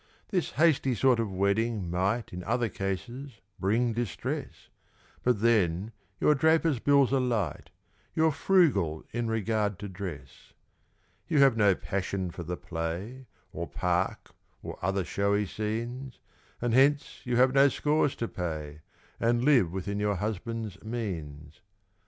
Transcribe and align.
This 0.29 0.53
hasty 0.53 0.95
sort 0.95 1.19
of 1.19 1.31
wedding 1.31 1.87
might, 1.91 2.33
In 2.33 2.43
other 2.43 2.69
cases, 2.69 3.33
bring 3.59 3.93
distress; 3.93 4.69
But 5.21 5.41
then, 5.41 5.91
your 6.19 6.33
draper's 6.33 6.79
bills 6.79 7.13
are 7.13 7.19
light 7.19 7.69
You're 8.15 8.31
frugal 8.31 9.03
in 9.11 9.27
regard 9.27 9.77
to 9.77 9.87
dress. 9.87 10.53
You 11.27 11.37
have 11.41 11.55
no 11.55 11.75
passion 11.75 12.31
for 12.31 12.41
the 12.41 12.57
play, 12.57 13.27
Or 13.53 13.67
park, 13.67 14.31
or 14.63 14.79
other 14.81 15.03
showy 15.05 15.45
scenes; 15.45 16.17
And, 16.61 16.73
hence, 16.73 17.21
you 17.23 17.35
have 17.37 17.53
no 17.53 17.69
scores 17.69 18.15
to 18.15 18.27
pay, 18.27 18.81
And 19.19 19.43
live 19.45 19.71
within 19.71 19.99
your 19.99 20.15
husband's 20.15 20.83
means. 20.83 21.61